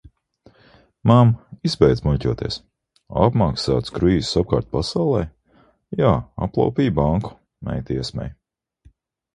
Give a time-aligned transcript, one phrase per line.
[1.09, 1.33] "Mamm,
[1.69, 2.57] izbeidz muļķoties".
[3.27, 5.23] Apmaksāts kruīzs apkārt pasaulei?
[6.03, 7.37] "Jā, aplaupīju banku,"
[7.71, 8.37] meita iesmej.